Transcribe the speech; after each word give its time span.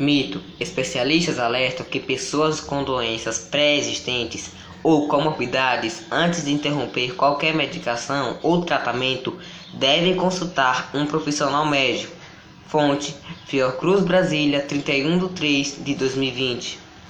Mito: 0.00 0.40
especialistas 0.58 1.38
alertam 1.38 1.84
que 1.84 2.00
pessoas 2.00 2.58
com 2.58 2.82
doenças 2.82 3.38
pré-existentes 3.38 4.48
ou 4.82 5.06
comorbidades, 5.08 6.04
antes 6.10 6.46
de 6.46 6.52
interromper 6.52 7.14
qualquer 7.14 7.54
medicação 7.54 8.38
ou 8.42 8.64
tratamento, 8.64 9.38
devem 9.74 10.16
consultar 10.16 10.88
um 10.94 11.04
profissional 11.04 11.66
médico. 11.66 12.16
Fonte: 12.66 13.14
Fiocruz 13.44 14.02
Brasília, 14.02 14.62
31 14.62 15.18
de 15.18 15.28
3 15.34 15.84
de 15.84 15.94
2020. 15.94 16.78